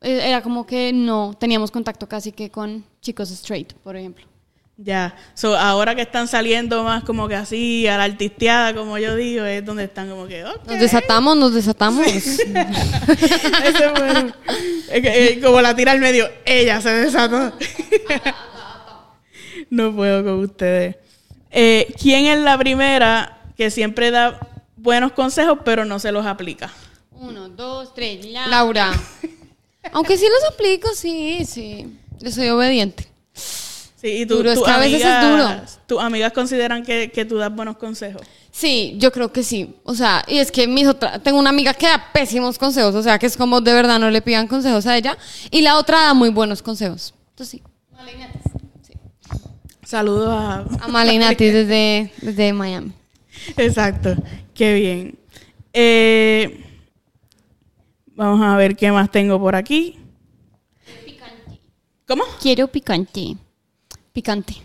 e, 0.00 0.28
era 0.28 0.42
como 0.42 0.66
que 0.66 0.92
no 0.92 1.34
teníamos 1.38 1.70
contacto 1.70 2.08
casi 2.08 2.32
que 2.32 2.50
con 2.50 2.84
chicos 3.00 3.30
straight, 3.30 3.72
por 3.74 3.96
ejemplo. 3.96 4.27
Ya, 4.80 5.16
so, 5.34 5.56
ahora 5.56 5.96
que 5.96 6.02
están 6.02 6.28
saliendo 6.28 6.84
más 6.84 7.02
como 7.02 7.26
que 7.26 7.34
así, 7.34 7.88
a 7.88 7.98
la 7.98 8.04
artisteada, 8.04 8.72
como 8.76 8.96
yo 8.96 9.16
digo, 9.16 9.44
es 9.44 9.64
donde 9.64 9.82
están 9.82 10.08
como 10.08 10.28
que, 10.28 10.44
Nos 10.44 10.78
desatamos, 10.78 11.36
nos 11.36 11.52
desatamos. 11.52 12.06
Eso 12.06 12.42
es 12.44 13.92
bueno. 13.98 14.32
Es 14.88 15.44
como 15.44 15.60
la 15.60 15.74
tira 15.74 15.90
al 15.90 15.98
medio, 15.98 16.30
ella 16.44 16.80
se 16.80 16.90
desató. 16.90 17.52
no 19.70 19.92
puedo 19.96 20.22
con 20.22 20.44
ustedes. 20.44 20.94
Eh, 21.50 21.92
¿Quién 22.00 22.26
es 22.26 22.38
la 22.38 22.56
primera 22.56 23.40
que 23.56 23.72
siempre 23.72 24.12
da 24.12 24.38
buenos 24.76 25.10
consejos, 25.10 25.58
pero 25.64 25.84
no 25.86 25.98
se 25.98 26.12
los 26.12 26.24
aplica? 26.24 26.72
Uno, 27.10 27.48
dos, 27.48 27.94
tres, 27.94 28.24
Laura. 28.48 28.92
Aunque 29.90 30.16
sí 30.16 30.26
los 30.26 30.52
aplico, 30.52 30.88
sí, 30.94 31.44
sí. 31.44 31.98
Yo 32.20 32.30
soy 32.30 32.48
obediente. 32.50 33.08
Sí, 34.00 34.22
y 34.22 34.26
tú, 34.26 34.40
es 34.42 34.60
que 34.60 34.70
a 34.70 34.78
veces 34.78 35.02
es 35.04 35.22
duro. 35.22 35.44
¿Tus 35.88 36.00
amigas 36.00 36.32
consideran 36.32 36.84
que, 36.84 37.26
tú 37.28 37.36
das 37.36 37.52
buenos 37.52 37.76
consejos? 37.78 38.22
Sí, 38.52 38.94
yo 38.98 39.10
creo 39.10 39.32
que 39.32 39.42
sí. 39.42 39.74
O 39.82 39.92
sea, 39.92 40.24
y 40.28 40.38
es 40.38 40.52
que 40.52 40.68
mis 40.68 40.86
otra, 40.86 41.18
tengo 41.18 41.36
una 41.36 41.50
amiga 41.50 41.74
que 41.74 41.86
da 41.86 42.12
pésimos 42.12 42.58
consejos, 42.58 42.94
o 42.94 43.02
sea, 43.02 43.18
que 43.18 43.26
es 43.26 43.36
como 43.36 43.60
de 43.60 43.72
verdad 43.72 43.98
no 43.98 44.08
le 44.08 44.22
pidan 44.22 44.46
consejos 44.46 44.86
a 44.86 44.96
ella. 44.96 45.18
Y 45.50 45.62
la 45.62 45.76
otra 45.76 45.98
da 45.98 46.14
muy 46.14 46.28
buenos 46.28 46.62
consejos. 46.62 47.12
Entonces 47.30 47.60
sí. 47.60 47.62
sí. 48.82 48.92
Saludos 49.84 50.28
a... 50.28 50.64
A 50.80 50.86
Malenatis 50.86 51.52
desde, 51.52 52.12
desde 52.22 52.52
Miami. 52.52 52.92
Exacto. 53.56 54.14
Qué 54.54 54.74
bien. 54.74 55.18
Eh, 55.72 56.64
vamos 58.14 58.46
a 58.46 58.56
ver 58.56 58.76
qué 58.76 58.92
más 58.92 59.10
tengo 59.10 59.40
por 59.40 59.56
aquí. 59.56 59.98
Picante. 61.04 61.60
¿Cómo? 62.06 62.22
Quiero 62.40 62.68
picante. 62.68 63.36
Picante. 64.18 64.56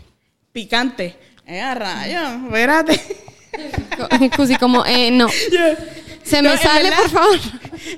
Picante. 0.52 1.16
Eh, 1.46 1.60
a 1.60 1.76
rayo, 1.76 2.44
espérate. 2.46 3.00
Cusi, 4.36 4.56
como, 4.56 4.84
eh, 4.84 5.12
no. 5.12 5.28
Se 6.24 6.42
me 6.42 6.58
sale, 6.58 6.90
por 6.90 7.08
favor. 7.08 7.38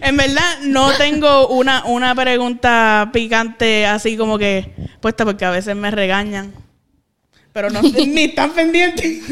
En 0.02 0.18
verdad, 0.18 0.58
no 0.64 0.92
tengo 0.98 1.48
una, 1.48 1.86
una 1.86 2.14
pregunta 2.14 3.08
picante 3.10 3.86
así 3.86 4.18
como 4.18 4.36
que 4.36 4.70
puesta 5.00 5.24
porque 5.24 5.46
a 5.46 5.50
veces 5.50 5.74
me 5.74 5.90
regañan. 5.90 6.52
Pero 7.54 7.70
no 7.70 7.80
ni 7.80 8.24
están 8.24 8.52
pendientes. 8.52 9.24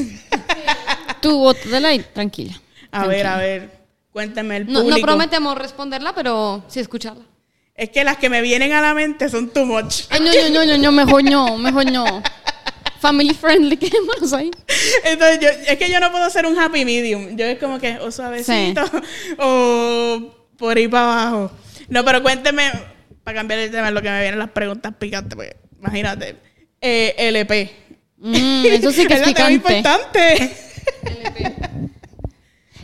Tu 1.20 1.30
voto 1.30 1.68
de 1.68 1.78
la 1.78 2.02
tranquila. 2.04 2.58
A 2.90 3.06
ver, 3.06 3.26
a 3.26 3.36
ver. 3.36 3.70
Cuénteme 4.10 4.56
el 4.56 4.64
público. 4.64 4.82
No, 4.82 4.96
no 4.96 5.02
prometemos 5.02 5.58
responderla, 5.58 6.14
pero 6.14 6.64
sí 6.68 6.80
escucharla. 6.80 7.26
Es 7.74 7.90
que 7.90 8.04
las 8.04 8.18
que 8.18 8.30
me 8.30 8.40
vienen 8.40 8.72
a 8.72 8.80
la 8.80 8.94
mente 8.94 9.28
son 9.28 9.50
too 9.50 9.66
much. 9.66 10.04
no, 10.10 10.18
no, 10.50 10.64
no, 10.64 10.78
no, 10.78 10.92
mejor 10.92 11.24
no, 11.24 11.58
mejor 11.58 11.90
no. 11.90 12.22
Family 13.00 13.34
friendly, 13.34 13.76
quedémonos 13.76 14.32
ahí. 14.32 14.50
Entonces, 15.04 15.40
yo, 15.40 15.48
es 15.48 15.76
que 15.76 15.90
yo 15.90 15.98
no 16.00 16.10
puedo 16.12 16.30
ser 16.30 16.46
un 16.46 16.56
happy 16.58 16.84
medium. 16.84 17.36
Yo 17.36 17.44
es 17.44 17.58
como 17.58 17.78
que 17.78 17.98
o 17.98 18.10
suavecito 18.12 18.82
o 19.38 20.34
por 20.56 20.76
ahí 20.76 20.86
para 20.88 21.26
abajo. 21.26 21.52
No, 21.88 22.04
pero 22.04 22.22
cuénteme, 22.22 22.70
para 23.24 23.38
cambiar 23.38 23.60
el 23.60 23.70
tema, 23.70 23.90
lo 23.90 24.00
que 24.00 24.08
me 24.10 24.20
vienen 24.20 24.38
las 24.38 24.50
preguntas 24.50 24.94
picantes, 24.98 25.34
porque 25.34 25.56
imagínate. 25.80 26.36
Eh, 26.80 27.14
LP. 27.18 27.70
Mm, 28.18 28.66
eso 28.66 28.92
sí 28.92 29.06
que 29.08 29.14
es, 29.14 29.22
picante. 29.22 29.52
importante. 29.52 30.52
LP. 31.02 31.54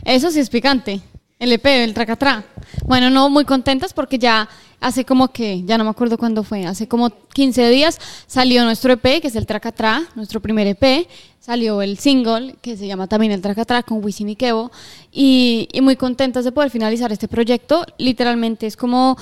Eso 0.03 0.31
sí 0.31 0.39
es 0.41 0.49
picante. 0.49 0.99
LP, 1.39 1.83
el 1.83 1.93
tracatrá. 1.93 2.43
Bueno, 2.85 3.09
no 3.09 3.29
muy 3.29 3.45
contentas 3.45 3.93
porque 3.93 4.19
ya 4.19 4.47
hace 4.81 5.05
como 5.05 5.29
que, 5.29 5.63
ya 5.63 5.77
no 5.77 5.85
me 5.85 5.91
acuerdo 5.91 6.17
cuándo 6.17 6.43
fue, 6.43 6.65
hace 6.65 6.87
como 6.87 7.11
15 7.33 7.69
días 7.69 7.99
salió 8.27 8.65
nuestro 8.65 8.91
EP, 8.91 9.21
que 9.21 9.27
es 9.27 9.35
el 9.35 9.45
Tracatra, 9.45 10.03
nuestro 10.15 10.41
primer 10.41 10.67
EP, 10.67 11.07
salió 11.39 11.81
el 11.81 11.97
single, 11.97 12.55
que 12.61 12.75
se 12.75 12.87
llama 12.87 13.07
también 13.07 13.31
el 13.31 13.41
Tracatra, 13.41 13.83
con 13.83 14.03
Wisin 14.03 14.29
y 14.29 14.35
Kevo, 14.35 14.71
y, 15.11 15.69
muy 15.81 15.95
contentas 15.95 16.43
de 16.43 16.51
poder 16.51 16.71
finalizar 16.71 17.11
este 17.11 17.27
proyecto. 17.27 17.85
Literalmente 17.97 18.67
es 18.67 18.75
como 18.75 19.17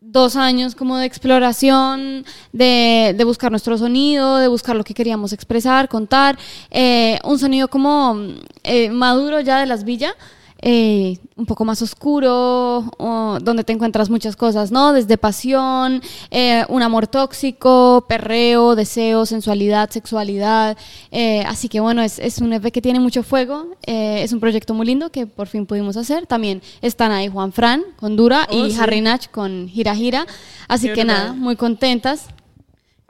dos 0.00 0.36
años 0.36 0.76
como 0.76 0.98
de 0.98 1.06
exploración, 1.06 2.24
de, 2.52 3.20
buscar 3.24 3.50
nuestro 3.50 3.76
sonido, 3.76 4.36
de 4.38 4.46
buscar 4.46 4.76
lo 4.76 4.84
que 4.84 4.94
queríamos 4.94 5.32
expresar, 5.32 5.88
contar, 5.88 6.38
eh, 6.70 7.18
un 7.24 7.40
sonido 7.40 7.66
como 7.68 8.16
eh, 8.62 8.90
maduro 8.90 9.40
ya 9.40 9.58
de 9.58 9.66
las 9.66 9.82
villas 9.82 10.14
eh, 10.62 11.18
un 11.36 11.44
poco 11.44 11.66
más 11.66 11.82
oscuro, 11.82 12.90
donde 12.98 13.62
te 13.62 13.72
encuentras 13.72 14.08
muchas 14.08 14.36
cosas, 14.36 14.70
¿no? 14.72 14.92
Desde 14.94 15.18
pasión, 15.18 16.02
eh, 16.30 16.64
un 16.68 16.82
amor 16.82 17.06
tóxico, 17.06 18.06
perreo, 18.08 18.74
deseo, 18.74 19.26
sensualidad, 19.26 19.90
sexualidad. 19.90 20.76
Eh, 21.10 21.44
así 21.46 21.68
que 21.68 21.80
bueno, 21.80 22.02
es, 22.02 22.18
es, 22.18 22.38
un 22.38 22.54
EP 22.54 22.72
que 22.72 22.80
tiene 22.80 23.00
mucho 23.00 23.22
fuego, 23.22 23.76
es 23.82 24.32
un 24.32 24.40
proyecto 24.40 24.72
muy 24.72 24.86
lindo 24.86 25.10
que 25.10 25.26
por 25.26 25.46
fin 25.46 25.66
pudimos 25.66 25.96
hacer. 25.96 26.26
También 26.26 26.62
están 26.80 27.12
ahí 27.12 27.28
Juan 27.28 27.52
Fran 27.52 27.82
con 27.96 28.16
Dura 28.16 28.48
y 28.50 28.74
oh, 28.74 28.82
Harry 28.82 29.02
Nach 29.02 29.30
con 29.30 29.68
Gira 29.68 29.94
Gira. 29.94 30.26
Así 30.68 30.88
que 30.92 31.04
nada, 31.04 31.34
muy 31.34 31.56
contentas. 31.56 32.28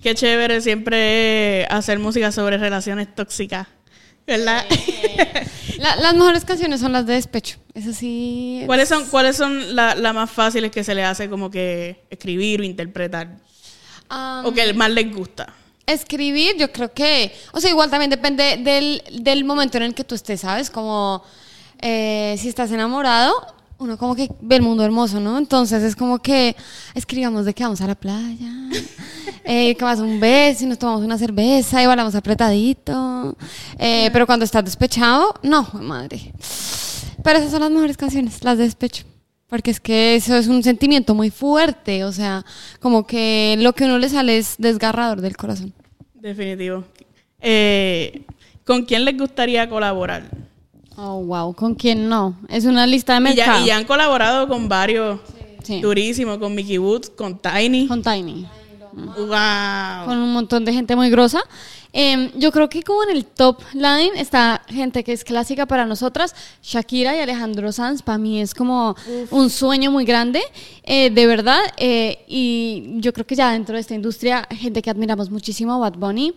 Qué 0.00 0.14
chévere 0.14 0.60
siempre 0.60 1.64
hacer 1.66 1.98
música 1.98 2.32
sobre 2.32 2.58
relaciones 2.58 3.14
tóxicas. 3.14 3.68
¿Verdad? 4.26 4.64
las 5.78 6.14
mejores 6.14 6.44
canciones 6.44 6.80
son 6.80 6.92
las 6.92 7.06
de 7.06 7.14
despecho. 7.14 7.58
Eso 7.74 7.92
sí. 7.92 8.62
¿Cuáles 8.66 8.88
son, 8.88 9.06
cuáles 9.06 9.36
son 9.36 9.76
las 9.76 10.14
más 10.14 10.30
fáciles 10.30 10.70
que 10.70 10.82
se 10.82 10.94
le 10.94 11.04
hace 11.04 11.28
como 11.28 11.50
que 11.50 12.04
escribir 12.10 12.60
o 12.60 12.64
interpretar? 12.64 13.36
o 14.44 14.52
que 14.52 14.72
más 14.72 14.90
les 14.90 15.14
gusta. 15.14 15.52
Escribir, 15.84 16.56
yo 16.56 16.72
creo 16.72 16.92
que. 16.92 17.32
O 17.52 17.60
sea, 17.60 17.70
igual 17.70 17.90
también 17.90 18.10
depende 18.10 18.56
del, 18.58 19.02
del 19.22 19.44
momento 19.44 19.76
en 19.76 19.84
el 19.84 19.94
que 19.94 20.04
tú 20.04 20.14
estés, 20.14 20.40
¿sabes? 20.40 20.70
Como 20.70 21.22
eh, 21.80 22.36
si 22.38 22.48
estás 22.48 22.70
enamorado, 22.72 23.34
uno 23.78 23.98
como 23.98 24.14
que 24.14 24.30
ve 24.40 24.56
el 24.56 24.62
mundo 24.62 24.84
hermoso, 24.84 25.20
¿no? 25.20 25.38
Entonces 25.38 25.82
es 25.82 25.94
como 25.94 26.18
que 26.18 26.56
escribamos 26.94 27.44
de 27.44 27.54
que 27.54 27.62
vamos 27.62 27.80
a 27.80 27.86
la 27.86 27.94
playa, 27.94 28.50
eh, 29.44 29.74
que 29.74 29.84
vas 29.84 30.00
un 30.00 30.18
beso 30.18 30.64
y 30.64 30.68
nos 30.68 30.78
tomamos 30.78 31.02
una 31.02 31.18
cerveza 31.18 31.82
y 31.82 31.86
bailamos 31.86 32.14
apretadito. 32.14 33.36
Eh, 33.78 34.10
pero 34.12 34.26
cuando 34.26 34.44
estás 34.44 34.64
despechado, 34.64 35.34
no, 35.42 35.68
madre. 35.74 36.32
Pero 37.22 37.38
esas 37.38 37.50
son 37.50 37.60
las 37.60 37.70
mejores 37.70 37.96
canciones, 37.96 38.42
las 38.42 38.58
de 38.58 38.64
despecho. 38.64 39.04
Porque 39.48 39.70
es 39.70 39.78
que 39.78 40.16
eso 40.16 40.36
es 40.36 40.48
un 40.48 40.62
sentimiento 40.62 41.14
muy 41.14 41.30
fuerte, 41.30 42.02
o 42.02 42.10
sea, 42.10 42.44
como 42.80 43.06
que 43.06 43.56
lo 43.58 43.74
que 43.74 43.84
uno 43.84 43.98
le 43.98 44.08
sale 44.08 44.38
es 44.38 44.56
desgarrador 44.58 45.20
del 45.20 45.36
corazón. 45.36 45.72
Definitivo. 46.14 46.82
Eh, 47.40 48.22
¿Con 48.64 48.84
quién 48.84 49.04
les 49.04 49.16
gustaría 49.16 49.68
colaborar? 49.68 50.24
Oh, 50.96 51.22
wow. 51.22 51.54
¿Con 51.54 51.74
quién 51.74 52.08
no? 52.08 52.36
Es 52.48 52.64
una 52.64 52.86
lista 52.86 53.14
de 53.14 53.20
mercado. 53.20 53.62
Y, 53.62 53.66
ya, 53.66 53.76
han 53.76 53.84
colaborado 53.84 54.48
con 54.48 54.68
varios 54.68 55.20
durísimos, 55.82 56.38
con 56.38 56.54
Mickey 56.54 56.78
Woods, 56.78 57.10
con 57.10 57.38
Tiny. 57.38 57.86
Con 57.86 58.02
Tiny. 58.02 58.46
Wow. 58.96 60.06
con 60.06 60.16
un 60.16 60.32
montón 60.32 60.64
de 60.64 60.72
gente 60.72 60.96
muy 60.96 61.10
grosa. 61.10 61.42
Em, 61.92 62.30
yo 62.34 62.50
creo 62.50 62.68
que 62.68 62.82
como 62.82 63.02
en 63.04 63.10
el 63.10 63.24
top 63.24 63.62
line 63.74 64.12
está 64.16 64.62
gente 64.68 65.04
que 65.04 65.12
es 65.12 65.22
clásica 65.22 65.66
para 65.66 65.86
nosotras, 65.86 66.34
Shakira 66.62 67.14
y 67.16 67.20
Alejandro 67.20 67.72
Sanz, 67.72 68.02
para 68.02 68.18
mí 68.18 68.40
es 68.40 68.54
como 68.54 68.96
un 69.30 69.50
sueño 69.50 69.90
muy 69.90 70.04
grande, 70.04 70.42
eh, 70.82 71.10
de 71.10 71.26
verdad, 71.26 71.60
eh, 71.76 72.24
y 72.26 72.96
yo 72.96 73.12
creo 73.12 73.26
que 73.26 73.34
ya 73.34 73.52
dentro 73.52 73.74
de 73.74 73.80
esta 73.80 73.94
industria, 73.94 74.46
gente 74.50 74.82
que 74.82 74.90
admiramos 74.90 75.30
muchísimo, 75.30 75.78
Bad 75.78 75.94
Bunny, 75.94 76.34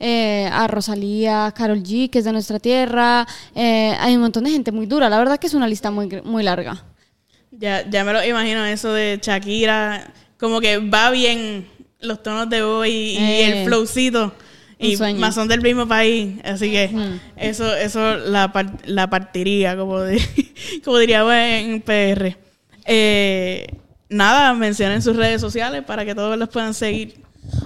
eh, 0.00 0.48
a 0.50 0.66
Rosalía, 0.66 1.52
Carol 1.56 1.82
G, 1.82 2.08
que 2.08 2.18
es 2.18 2.24
de 2.24 2.32
nuestra 2.32 2.58
tierra, 2.58 3.26
eh, 3.54 3.94
hay 4.00 4.14
un 4.14 4.22
montón 4.22 4.44
de 4.44 4.50
gente 4.50 4.72
muy 4.72 4.86
dura, 4.86 5.08
la 5.08 5.18
verdad 5.18 5.38
que 5.38 5.46
es 5.46 5.54
una 5.54 5.68
lista 5.68 5.90
muy, 5.90 6.08
muy 6.24 6.42
larga. 6.42 6.84
Ya, 7.50 7.88
ya 7.88 8.02
me 8.02 8.12
lo 8.14 8.24
imagino 8.24 8.64
eso 8.64 8.92
de 8.92 9.18
Shakira, 9.22 10.10
como 10.38 10.60
que 10.60 10.78
va 10.78 11.10
bien 11.10 11.66
los 12.02 12.22
tonos 12.22 12.48
de 12.50 12.62
voz 12.62 12.86
y, 12.86 12.90
y 12.90 13.16
Eh, 13.16 13.60
el 13.60 13.66
flowcito. 13.66 14.34
Y 14.78 14.96
más 15.20 15.34
son 15.36 15.46
del 15.46 15.60
mismo 15.62 15.86
país, 15.86 16.34
así 16.42 16.68
que 16.70 16.90
eso 17.36 17.72
eso 17.76 18.16
la, 18.16 18.52
par- 18.52 18.78
la 18.84 19.08
partiría, 19.08 19.76
como, 19.76 20.00
de- 20.00 20.20
como 20.84 20.98
diríamos 20.98 21.32
en 21.34 21.80
PR. 21.82 22.36
Eh, 22.84 23.66
nada, 24.08 24.52
mencionen 24.54 25.00
sus 25.02 25.14
redes 25.16 25.40
sociales 25.40 25.84
para 25.86 26.04
que 26.04 26.14
todos 26.14 26.36
los 26.36 26.48
puedan 26.48 26.74
seguir. 26.74 27.14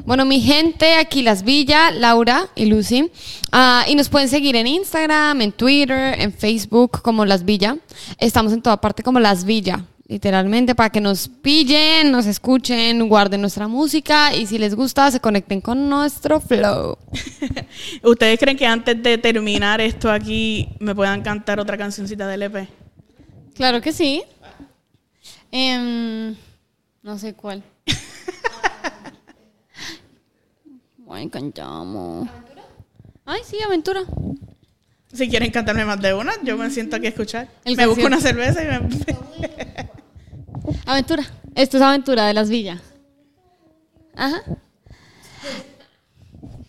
Bueno, 0.04 0.24
mi 0.24 0.40
gente, 0.40 0.94
aquí 0.96 1.22
Las 1.22 1.42
Villa, 1.42 1.90
Laura 1.90 2.48
y 2.54 2.66
Lucy. 2.66 3.10
Ah, 3.52 3.84
y 3.88 3.94
nos 3.94 4.08
pueden 4.08 4.28
seguir 4.28 4.56
en 4.56 4.66
Instagram, 4.66 5.40
en 5.40 5.52
Twitter, 5.52 6.20
en 6.20 6.32
Facebook 6.32 7.00
como 7.02 7.24
Las 7.24 7.44
Villa. 7.44 7.76
Estamos 8.18 8.52
en 8.52 8.60
toda 8.62 8.78
parte 8.80 9.02
como 9.02 9.20
Las 9.20 9.44
Villa, 9.44 9.84
literalmente, 10.08 10.74
para 10.74 10.90
que 10.90 11.00
nos 11.00 11.28
pillen, 11.28 12.10
nos 12.10 12.26
escuchen, 12.26 13.08
guarden 13.08 13.40
nuestra 13.40 13.68
música 13.68 14.34
y 14.34 14.46
si 14.46 14.58
les 14.58 14.74
gusta, 14.74 15.10
se 15.10 15.20
conecten 15.20 15.60
con 15.60 15.88
nuestro 15.88 16.40
flow. 16.40 16.98
¿Ustedes 18.02 18.38
creen 18.38 18.56
que 18.56 18.66
antes 18.66 19.02
de 19.02 19.18
terminar 19.18 19.80
esto 19.80 20.10
aquí 20.10 20.68
me 20.78 20.94
puedan 20.94 21.22
cantar 21.22 21.60
otra 21.60 21.76
cancioncita 21.76 22.26
del 22.28 22.42
EP? 22.42 22.68
Claro 23.54 23.80
que 23.80 23.92
sí. 23.92 24.22
Em, 25.50 26.36
no 27.02 27.18
sé 27.18 27.34
cuál. 27.34 27.62
Ay, 31.08 31.28
cantamos. 31.28 32.28
Ay, 33.24 33.40
sí, 33.44 33.58
aventura. 33.64 34.02
Si 35.12 35.28
quieren 35.28 35.50
cantarme 35.50 35.84
más 35.84 36.00
de 36.00 36.14
una, 36.14 36.32
yo 36.42 36.56
me 36.56 36.70
siento 36.70 36.96
aquí 36.96 37.06
a 37.06 37.08
escuchar. 37.08 37.48
El 37.64 37.76
me 37.76 37.86
busco 37.86 38.06
una 38.06 38.20
cerveza 38.20 38.62
y 38.62 38.66
me... 38.66 38.88
Aventura. 40.86 41.24
Esto 41.54 41.76
es 41.78 41.82
aventura 41.82 42.26
de 42.26 42.34
las 42.34 42.48
villas. 42.48 42.80
Ajá. 44.14 44.42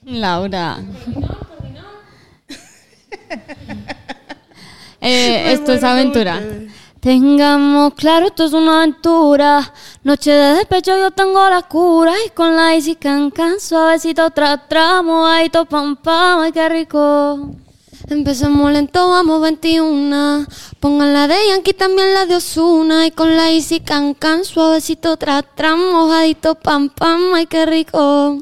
Laura. 0.04 0.80
Eh, 5.00 5.54
esto 5.54 5.74
es 5.74 5.84
aventura. 5.84 6.42
Tengamos 7.00 7.94
claro, 7.94 8.26
esto 8.26 8.46
es 8.46 8.54
una 8.54 8.80
aventura. 8.80 9.72
Noche 10.04 10.32
de 10.32 10.56
despecho, 10.56 10.98
yo 10.98 11.12
tengo 11.12 11.48
la 11.50 11.62
cura. 11.62 12.14
Y 12.26 12.32
con 12.32 12.56
la 12.56 12.74
Easy 12.74 12.96
Can 12.96 13.30
Can, 13.30 13.60
suavecito 13.60 14.30
tras 14.32 14.68
tramo. 14.68 15.28
Ahí 15.28 15.50
pam 15.50 15.96
pam, 15.98 16.40
ay 16.40 16.52
qué 16.52 16.68
rico. 16.68 17.52
Empecemos 18.10 18.72
lento, 18.72 19.10
vamos 19.10 19.42
21. 19.42 20.46
Pongan 20.80 21.14
la 21.14 21.28
de 21.28 21.36
Yankee, 21.50 21.74
también 21.74 22.14
la 22.14 22.26
de 22.26 22.36
Osuna. 22.36 23.06
Y 23.06 23.12
con 23.12 23.36
la 23.36 23.52
Easy 23.52 23.82
Can 23.82 24.14
Can, 24.14 24.46
suavecito 24.46 25.18
tras, 25.18 25.44
mojadito 25.78 26.56
pam 26.56 26.90
pam, 26.90 27.34
ay 27.34 27.48
qué 27.48 27.66
rico. 27.66 28.38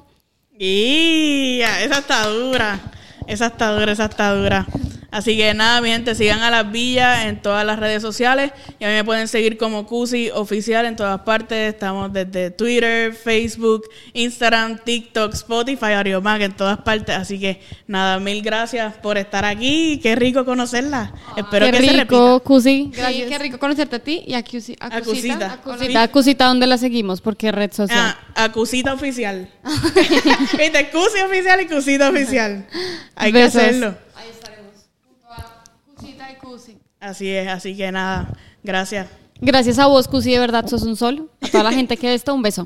Y 0.57 1.61
esa 1.61 1.97
está 1.97 2.27
dura. 2.27 2.79
Esa 3.27 3.47
está 3.47 3.71
dura, 3.71 3.91
esa 3.91 4.05
está 4.05 4.35
dura. 4.35 4.67
Así 5.15 5.37
que 5.37 5.53
nada, 5.53 5.79
mi 5.81 5.89
gente, 5.89 6.13
sigan 6.13 6.41
a 6.41 6.51
las 6.51 6.69
villas 6.71 7.25
en 7.25 7.41
todas 7.41 7.65
las 7.65 7.79
redes 7.79 8.01
sociales. 8.01 8.51
Y 8.79 8.83
a 8.83 8.89
mí 8.89 8.93
me 8.95 9.03
pueden 9.03 9.27
seguir 9.27 9.57
como 9.57 9.85
Cusi 9.85 10.29
Oficial 10.31 10.85
en 10.85 10.95
todas 10.95 11.21
partes. 11.21 11.73
Estamos 11.73 12.11
desde 12.11 12.51
Twitter, 12.51 13.13
Facebook, 13.13 13.83
Instagram, 14.13 14.79
TikTok, 14.83 15.33
Spotify, 15.33 15.93
Audiomac, 15.93 16.41
en 16.41 16.51
todas 16.51 16.79
partes. 16.79 17.15
Así 17.15 17.39
que 17.39 17.61
nada, 17.87 18.19
mil 18.19 18.41
gracias 18.41 18.93
por 18.95 19.17
estar 19.17 19.45
aquí. 19.45 19.99
Qué 20.03 20.15
rico 20.15 20.43
conocerla. 20.45 21.13
Espero 21.37 21.67
qué 21.67 21.71
que 21.71 21.77
se 21.77 21.83
repita. 21.85 22.01
rico, 22.03 22.39
Cusi. 22.43 22.91
Sí, 22.93 23.25
qué 23.29 23.39
rico 23.39 23.57
conocerte 23.57 23.95
a 23.95 23.99
ti 23.99 24.23
y 24.27 24.33
a, 24.33 24.43
Cusi- 24.43 24.75
a 24.79 24.87
A 24.97 25.01
Cusita. 25.01 25.57
Cusita. 25.63 26.01
a 26.03 26.07
Cusita. 26.09 26.45
¿dónde 26.47 26.67
la 26.67 26.77
seguimos? 26.77 27.21
Porque 27.21 27.51
red 27.51 27.71
social. 27.71 28.15
Ah, 28.35 28.43
a 28.43 28.51
Cusita 28.51 28.93
Oficial. 28.93 29.49
Viste, 30.57 30.89
Cusi 30.91 31.19
Oficial 31.25 31.61
y 31.61 31.67
Cusita 31.67 32.09
Oficial. 32.09 32.67
Hay 33.15 33.31
Besos. 33.31 33.53
que 33.53 33.59
hacerlo. 33.67 33.95
Ahí 34.15 34.29
estaremos. 34.31 34.73
Junto 35.07 35.31
a 35.31 35.63
Cusita 35.95 36.31
y 36.31 36.34
Cusi. 36.45 36.77
Así 36.99 37.29
es, 37.29 37.47
así 37.47 37.75
que 37.75 37.91
nada, 37.91 38.31
gracias. 38.63 39.07
Gracias 39.41 39.79
a 39.79 39.87
vos, 39.87 40.07
Cusi, 40.07 40.31
de 40.31 40.39
verdad, 40.39 40.65
sos 40.67 40.83
un 40.83 40.95
sol. 40.95 41.29
A 41.41 41.47
toda 41.47 41.63
la 41.63 41.71
gente 41.71 41.97
que 41.97 42.07
ve 42.07 42.13
esto, 42.13 42.33
un 42.33 42.41
beso. 42.41 42.65